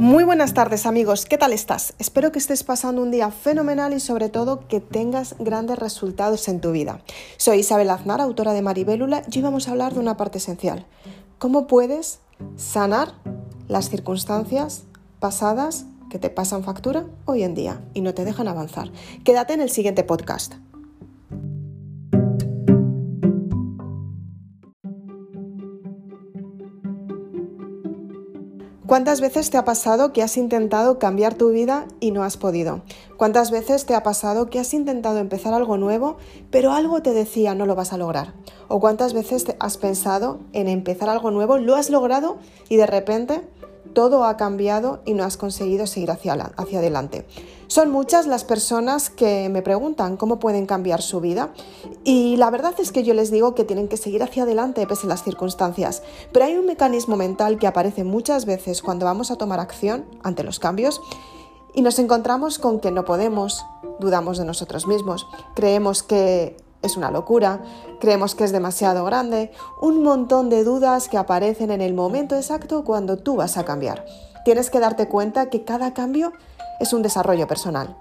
Muy 0.00 0.24
buenas 0.24 0.54
tardes 0.54 0.86
amigos, 0.86 1.26
¿qué 1.26 1.36
tal 1.36 1.52
estás? 1.52 1.92
Espero 1.98 2.32
que 2.32 2.38
estés 2.38 2.64
pasando 2.64 3.02
un 3.02 3.10
día 3.10 3.30
fenomenal 3.30 3.92
y 3.92 4.00
sobre 4.00 4.30
todo 4.30 4.66
que 4.66 4.80
tengas 4.80 5.34
grandes 5.38 5.78
resultados 5.78 6.48
en 6.48 6.62
tu 6.62 6.72
vida. 6.72 7.02
Soy 7.36 7.58
Isabel 7.58 7.90
Aznar, 7.90 8.18
autora 8.22 8.54
de 8.54 8.62
Maribélula, 8.62 9.24
y 9.30 9.36
hoy 9.36 9.42
vamos 9.42 9.68
a 9.68 9.72
hablar 9.72 9.92
de 9.92 10.00
una 10.00 10.16
parte 10.16 10.38
esencial. 10.38 10.86
¿Cómo 11.36 11.66
puedes 11.66 12.20
sanar 12.56 13.12
las 13.68 13.90
circunstancias 13.90 14.84
pasadas 15.18 15.84
que 16.08 16.18
te 16.18 16.30
pasan 16.30 16.64
factura 16.64 17.04
hoy 17.26 17.42
en 17.42 17.54
día 17.54 17.82
y 17.92 18.00
no 18.00 18.14
te 18.14 18.24
dejan 18.24 18.48
avanzar? 18.48 18.90
Quédate 19.22 19.52
en 19.52 19.60
el 19.60 19.68
siguiente 19.68 20.02
podcast. 20.02 20.54
¿Cuántas 28.90 29.20
veces 29.20 29.50
te 29.50 29.56
ha 29.56 29.64
pasado 29.64 30.12
que 30.12 30.20
has 30.20 30.36
intentado 30.36 30.98
cambiar 30.98 31.34
tu 31.34 31.50
vida 31.50 31.86
y 32.00 32.10
no 32.10 32.24
has 32.24 32.36
podido? 32.36 32.82
¿Cuántas 33.16 33.52
veces 33.52 33.86
te 33.86 33.94
ha 33.94 34.02
pasado 34.02 34.50
que 34.50 34.58
has 34.58 34.74
intentado 34.74 35.20
empezar 35.20 35.54
algo 35.54 35.76
nuevo, 35.76 36.16
pero 36.50 36.72
algo 36.72 37.00
te 37.00 37.12
decía 37.12 37.54
no 37.54 37.66
lo 37.66 37.76
vas 37.76 37.92
a 37.92 37.98
lograr? 37.98 38.34
¿O 38.66 38.80
cuántas 38.80 39.12
veces 39.12 39.46
has 39.60 39.76
pensado 39.76 40.40
en 40.52 40.66
empezar 40.66 41.08
algo 41.08 41.30
nuevo, 41.30 41.56
lo 41.56 41.76
has 41.76 41.88
logrado 41.88 42.38
y 42.68 42.78
de 42.78 42.86
repente 42.86 43.42
todo 43.92 44.24
ha 44.24 44.36
cambiado 44.36 45.00
y 45.04 45.14
no 45.14 45.24
has 45.24 45.36
conseguido 45.36 45.86
seguir 45.86 46.10
hacia, 46.10 46.32
adelante. 46.34 47.26
Son 47.66 47.90
muchas 47.90 48.26
las 48.26 48.44
personas 48.44 49.10
que 49.10 49.48
me 49.48 49.62
preguntan 49.62 50.16
cómo 50.16 50.38
pueden 50.38 50.66
cambiar 50.66 51.02
su 51.02 51.20
vida 51.20 51.52
y 52.04 52.36
la 52.36 52.50
verdad 52.50 52.74
es 52.78 52.90
que 52.90 53.04
yo 53.04 53.14
les 53.14 53.30
digo 53.30 53.54
que 53.54 53.64
tienen 53.64 53.88
que 53.88 53.96
seguir 53.96 54.22
hacia 54.22 54.42
adelante 54.42 54.86
pese 54.86 55.06
a 55.06 55.10
las 55.10 55.22
circunstancias, 55.22 56.02
pero 56.32 56.46
hay 56.46 56.56
un 56.56 56.66
mecanismo 56.66 57.16
mental 57.16 57.58
que 57.58 57.66
aparece 57.66 58.04
muchas 58.04 58.44
veces 58.44 58.82
cuando 58.82 59.06
vamos 59.06 59.30
a 59.30 59.36
tomar 59.36 59.60
acción 59.60 60.04
ante 60.22 60.42
los 60.42 60.58
cambios 60.58 61.00
y 61.74 61.82
nos 61.82 61.98
encontramos 61.98 62.58
con 62.58 62.80
que 62.80 62.90
no 62.90 63.04
podemos, 63.04 63.64
dudamos 64.00 64.38
de 64.38 64.44
nosotros 64.44 64.86
mismos, 64.86 65.26
creemos 65.54 66.02
que 66.02 66.56
es 66.82 66.96
una 66.96 67.10
locura, 67.10 67.62
creemos 68.00 68.34
que 68.34 68.44
es 68.44 68.52
demasiado 68.52 69.04
grande, 69.04 69.50
un 69.80 70.02
montón 70.02 70.48
de 70.48 70.64
dudas 70.64 71.08
que 71.08 71.18
aparecen 71.18 71.70
en 71.70 71.80
el 71.80 71.94
momento 71.94 72.36
exacto 72.36 72.84
cuando 72.84 73.18
tú 73.18 73.36
vas 73.36 73.56
a 73.56 73.64
cambiar. 73.64 74.04
Tienes 74.44 74.70
que 74.70 74.80
darte 74.80 75.08
cuenta 75.08 75.50
que 75.50 75.64
cada 75.64 75.92
cambio 75.92 76.32
es 76.78 76.92
un 76.92 77.02
desarrollo 77.02 77.46
personal. 77.46 77.96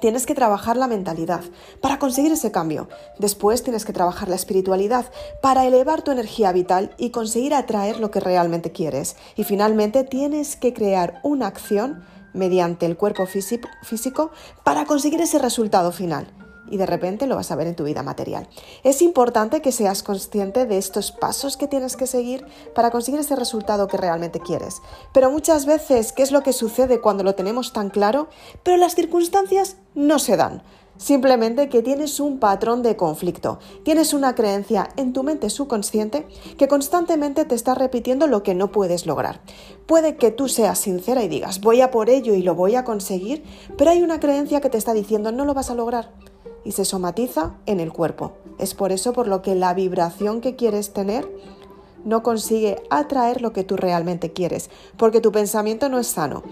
Tienes 0.00 0.26
que 0.26 0.34
trabajar 0.34 0.76
la 0.76 0.88
mentalidad 0.88 1.42
para 1.80 1.98
conseguir 1.98 2.32
ese 2.32 2.50
cambio. 2.50 2.88
Después 3.18 3.62
tienes 3.62 3.84
que 3.84 3.92
trabajar 3.92 4.28
la 4.28 4.34
espiritualidad 4.34 5.06
para 5.40 5.64
elevar 5.64 6.02
tu 6.02 6.10
energía 6.10 6.52
vital 6.52 6.92
y 6.98 7.10
conseguir 7.10 7.54
atraer 7.54 8.00
lo 8.00 8.10
que 8.10 8.20
realmente 8.20 8.72
quieres. 8.72 9.16
Y 9.36 9.44
finalmente 9.44 10.02
tienes 10.02 10.56
que 10.56 10.74
crear 10.74 11.20
una 11.22 11.46
acción 11.46 12.04
mediante 12.34 12.84
el 12.84 12.96
cuerpo 12.96 13.26
físico 13.26 14.30
para 14.64 14.84
conseguir 14.84 15.20
ese 15.22 15.38
resultado 15.38 15.92
final 15.92 16.26
y 16.70 16.76
de 16.76 16.86
repente 16.86 17.26
lo 17.26 17.36
vas 17.36 17.50
a 17.50 17.56
ver 17.56 17.66
en 17.66 17.76
tu 17.76 17.84
vida 17.84 18.02
material. 18.02 18.48
Es 18.84 19.02
importante 19.02 19.62
que 19.62 19.72
seas 19.72 20.02
consciente 20.02 20.66
de 20.66 20.78
estos 20.78 21.12
pasos 21.12 21.56
que 21.56 21.68
tienes 21.68 21.96
que 21.96 22.06
seguir 22.06 22.44
para 22.74 22.90
conseguir 22.90 23.20
ese 23.20 23.36
resultado 23.36 23.88
que 23.88 23.96
realmente 23.96 24.40
quieres. 24.40 24.82
Pero 25.12 25.30
muchas 25.30 25.66
veces, 25.66 26.12
¿qué 26.12 26.22
es 26.22 26.32
lo 26.32 26.42
que 26.42 26.52
sucede 26.52 27.00
cuando 27.00 27.24
lo 27.24 27.34
tenemos 27.34 27.72
tan 27.72 27.90
claro? 27.90 28.28
Pero 28.62 28.76
las 28.76 28.94
circunstancias 28.94 29.76
no 29.94 30.18
se 30.18 30.36
dan. 30.36 30.62
Simplemente 30.98 31.68
que 31.68 31.82
tienes 31.82 32.20
un 32.20 32.38
patrón 32.38 32.82
de 32.82 32.96
conflicto, 32.96 33.58
tienes 33.82 34.14
una 34.14 34.34
creencia 34.34 34.88
en 34.96 35.12
tu 35.12 35.22
mente 35.22 35.50
subconsciente 35.50 36.26
que 36.56 36.68
constantemente 36.68 37.44
te 37.44 37.54
está 37.54 37.74
repitiendo 37.74 38.26
lo 38.26 38.42
que 38.42 38.54
no 38.54 38.72
puedes 38.72 39.04
lograr. 39.04 39.40
Puede 39.86 40.16
que 40.16 40.30
tú 40.30 40.48
seas 40.48 40.78
sincera 40.78 41.22
y 41.22 41.28
digas, 41.28 41.60
voy 41.60 41.82
a 41.82 41.90
por 41.90 42.08
ello 42.08 42.34
y 42.34 42.42
lo 42.42 42.54
voy 42.54 42.76
a 42.76 42.84
conseguir, 42.84 43.44
pero 43.76 43.90
hay 43.90 44.02
una 44.02 44.20
creencia 44.20 44.62
que 44.62 44.70
te 44.70 44.78
está 44.78 44.94
diciendo, 44.94 45.32
no 45.32 45.44
lo 45.44 45.52
vas 45.52 45.70
a 45.70 45.74
lograr 45.74 46.12
y 46.66 46.72
se 46.72 46.84
somatiza 46.84 47.54
en 47.66 47.78
el 47.78 47.92
cuerpo. 47.92 48.32
Es 48.58 48.74
por 48.74 48.90
eso 48.90 49.12
por 49.12 49.28
lo 49.28 49.40
que 49.40 49.54
la 49.54 49.72
vibración 49.72 50.40
que 50.40 50.56
quieres 50.56 50.92
tener 50.92 51.30
no 52.04 52.24
consigue 52.24 52.82
atraer 52.90 53.40
lo 53.40 53.52
que 53.52 53.62
tú 53.62 53.76
realmente 53.76 54.32
quieres, 54.32 54.68
porque 54.96 55.20
tu 55.20 55.30
pensamiento 55.30 55.88
no 55.88 56.00
es 56.00 56.08
sano. 56.08 56.42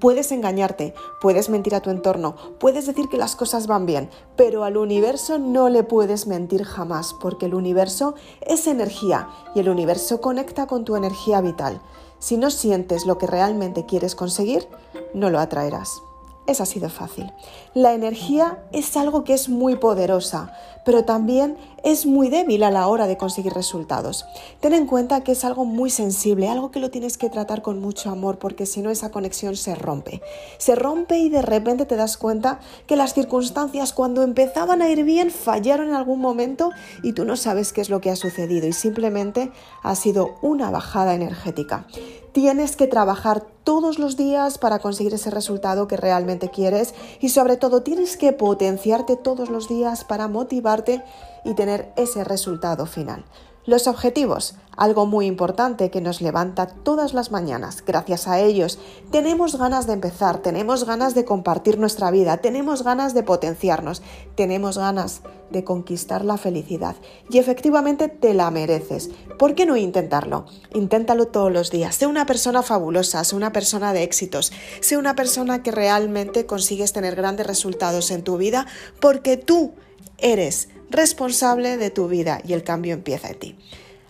Puedes 0.00 0.32
engañarte, 0.32 0.94
puedes 1.20 1.48
mentir 1.48 1.76
a 1.76 1.80
tu 1.80 1.90
entorno, 1.90 2.34
puedes 2.58 2.86
decir 2.86 3.08
que 3.08 3.18
las 3.18 3.36
cosas 3.36 3.68
van 3.68 3.86
bien, 3.86 4.10
pero 4.36 4.64
al 4.64 4.76
universo 4.76 5.38
no 5.38 5.68
le 5.68 5.84
puedes 5.84 6.26
mentir 6.26 6.64
jamás, 6.64 7.14
porque 7.20 7.46
el 7.46 7.54
universo 7.54 8.14
es 8.40 8.66
energía 8.66 9.28
y 9.54 9.60
el 9.60 9.68
universo 9.68 10.20
conecta 10.20 10.66
con 10.66 10.84
tu 10.84 10.96
energía 10.96 11.40
vital. 11.40 11.80
Si 12.18 12.36
no 12.36 12.50
sientes 12.50 13.06
lo 13.06 13.16
que 13.18 13.28
realmente 13.28 13.86
quieres 13.86 14.16
conseguir, 14.16 14.66
no 15.14 15.30
lo 15.30 15.38
atraerás 15.38 16.02
es 16.48 16.60
así 16.60 16.80
de 16.80 16.88
fácil. 16.88 17.32
La 17.74 17.92
energía 17.92 18.58
es 18.72 18.96
algo 18.96 19.22
que 19.22 19.34
es 19.34 19.48
muy 19.48 19.76
poderosa, 19.76 20.52
pero 20.84 21.04
también 21.04 21.56
es 21.84 22.06
muy 22.06 22.28
débil 22.28 22.62
a 22.62 22.70
la 22.70 22.86
hora 22.86 23.06
de 23.06 23.16
conseguir 23.16 23.52
resultados. 23.52 24.26
Ten 24.60 24.72
en 24.74 24.86
cuenta 24.86 25.22
que 25.22 25.32
es 25.32 25.44
algo 25.44 25.64
muy 25.64 25.90
sensible, 25.90 26.48
algo 26.48 26.70
que 26.70 26.80
lo 26.80 26.90
tienes 26.90 27.18
que 27.18 27.30
tratar 27.30 27.62
con 27.62 27.80
mucho 27.80 28.10
amor, 28.10 28.38
porque 28.38 28.66
si 28.66 28.82
no 28.82 28.90
esa 28.90 29.10
conexión 29.10 29.56
se 29.56 29.74
rompe. 29.74 30.22
Se 30.58 30.74
rompe 30.74 31.18
y 31.18 31.28
de 31.28 31.42
repente 31.42 31.86
te 31.86 31.96
das 31.96 32.16
cuenta 32.16 32.60
que 32.86 32.96
las 32.96 33.14
circunstancias 33.14 33.92
cuando 33.92 34.22
empezaban 34.22 34.82
a 34.82 34.88
ir 34.88 35.04
bien 35.04 35.30
fallaron 35.30 35.88
en 35.88 35.94
algún 35.94 36.20
momento 36.20 36.70
y 37.02 37.12
tú 37.12 37.24
no 37.24 37.36
sabes 37.36 37.72
qué 37.72 37.80
es 37.80 37.90
lo 37.90 38.00
que 38.00 38.10
ha 38.10 38.16
sucedido 38.16 38.66
y 38.66 38.72
simplemente 38.72 39.50
ha 39.82 39.94
sido 39.94 40.36
una 40.42 40.70
bajada 40.70 41.14
energética. 41.14 41.86
Tienes 42.32 42.76
que 42.76 42.86
trabajar 42.86 43.44
todos 43.64 43.98
los 43.98 44.16
días 44.16 44.58
para 44.58 44.78
conseguir 44.78 45.12
ese 45.14 45.30
resultado 45.30 45.88
que 45.88 45.96
realmente 45.96 46.50
quieres 46.50 46.94
y 47.20 47.30
sobre 47.30 47.56
todo 47.56 47.82
tienes 47.82 48.16
que 48.16 48.32
potenciarte 48.32 49.16
todos 49.16 49.50
los 49.50 49.68
días 49.68 50.04
para 50.04 50.28
motivarte 50.28 51.02
y 51.44 51.54
tener 51.54 51.92
ese 51.96 52.24
resultado 52.24 52.86
final. 52.86 53.24
Los 53.68 53.86
objetivos, 53.86 54.54
algo 54.78 55.04
muy 55.04 55.26
importante 55.26 55.90
que 55.90 56.00
nos 56.00 56.22
levanta 56.22 56.68
todas 56.68 57.12
las 57.12 57.30
mañanas. 57.30 57.84
Gracias 57.86 58.26
a 58.26 58.40
ellos 58.40 58.78
tenemos 59.10 59.58
ganas 59.58 59.86
de 59.86 59.92
empezar, 59.92 60.38
tenemos 60.38 60.86
ganas 60.86 61.14
de 61.14 61.26
compartir 61.26 61.78
nuestra 61.78 62.10
vida, 62.10 62.38
tenemos 62.38 62.82
ganas 62.82 63.12
de 63.12 63.24
potenciarnos, 63.24 64.00
tenemos 64.36 64.78
ganas 64.78 65.20
de 65.50 65.64
conquistar 65.64 66.24
la 66.24 66.38
felicidad. 66.38 66.96
Y 67.28 67.36
efectivamente 67.36 68.08
te 68.08 68.32
la 68.32 68.50
mereces. 68.50 69.10
¿Por 69.38 69.54
qué 69.54 69.66
no 69.66 69.76
intentarlo? 69.76 70.46
Inténtalo 70.72 71.26
todos 71.26 71.52
los 71.52 71.70
días. 71.70 71.94
Sé 71.94 72.06
una 72.06 72.24
persona 72.24 72.62
fabulosa, 72.62 73.22
sé 73.22 73.36
una 73.36 73.52
persona 73.52 73.92
de 73.92 74.02
éxitos, 74.02 74.50
sé 74.80 74.96
una 74.96 75.14
persona 75.14 75.62
que 75.62 75.72
realmente 75.72 76.46
consigues 76.46 76.94
tener 76.94 77.16
grandes 77.16 77.46
resultados 77.46 78.10
en 78.12 78.24
tu 78.24 78.38
vida 78.38 78.66
porque 78.98 79.36
tú 79.36 79.74
eres 80.16 80.70
responsable 80.90 81.76
de 81.76 81.90
tu 81.90 82.08
vida 82.08 82.40
y 82.46 82.52
el 82.52 82.64
cambio 82.64 82.94
empieza 82.94 83.28
en 83.28 83.38
ti. 83.38 83.56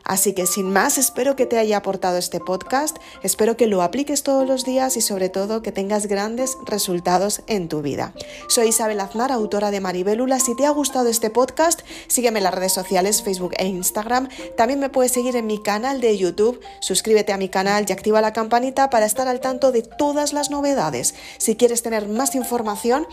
Así 0.08 0.32
que 0.32 0.46
sin 0.46 0.72
más, 0.72 0.96
espero 0.96 1.36
que 1.36 1.44
te 1.44 1.58
haya 1.58 1.76
aportado 1.76 2.16
este 2.16 2.40
podcast, 2.40 2.96
espero 3.22 3.58
que 3.58 3.66
lo 3.66 3.82
apliques 3.82 4.22
todos 4.22 4.48
los 4.48 4.64
días 4.64 4.96
y 4.96 5.02
sobre 5.02 5.28
todo 5.28 5.60
que 5.60 5.70
tengas 5.70 6.06
grandes 6.06 6.56
resultados 6.64 7.42
en 7.46 7.68
tu 7.68 7.82
vida. 7.82 8.14
Soy 8.48 8.68
Isabel 8.68 9.00
Aznar, 9.00 9.30
autora 9.30 9.70
de 9.70 9.80
Maribélula. 9.80 10.40
Si 10.40 10.56
te 10.56 10.64
ha 10.64 10.70
gustado 10.70 11.10
este 11.10 11.28
podcast, 11.28 11.82
sígueme 12.06 12.38
en 12.38 12.44
las 12.44 12.54
redes 12.54 12.72
sociales 12.72 13.22
Facebook 13.22 13.52
e 13.58 13.66
Instagram. 13.66 14.30
También 14.56 14.80
me 14.80 14.88
puedes 14.88 15.12
seguir 15.12 15.36
en 15.36 15.46
mi 15.46 15.62
canal 15.62 16.00
de 16.00 16.16
YouTube. 16.16 16.58
Suscríbete 16.80 17.34
a 17.34 17.36
mi 17.36 17.50
canal 17.50 17.84
y 17.86 17.92
activa 17.92 18.22
la 18.22 18.32
campanita 18.32 18.88
para 18.88 19.04
estar 19.04 19.28
al 19.28 19.40
tanto 19.40 19.72
de 19.72 19.82
todas 19.82 20.32
las 20.32 20.50
novedades. 20.50 21.14
Si 21.36 21.54
quieres 21.54 21.82
tener 21.82 22.08
más 22.08 22.34
información, 22.34 23.06